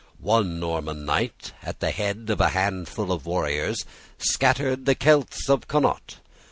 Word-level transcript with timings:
One 0.19 0.59
Norman 0.59 1.05
knight, 1.05 1.51
at 1.61 1.79
the 1.79 1.91
head 1.91 2.31
of 2.31 2.41
a 2.41 2.49
handful 2.49 3.11
of 3.11 3.27
warriors, 3.27 3.85
scattered 4.17 4.85
the 4.87 4.95
Celts 4.95 5.47
of 5.47 5.67
Connaught. 5.67 6.17